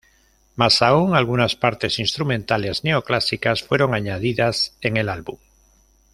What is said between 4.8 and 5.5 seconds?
en el álbum.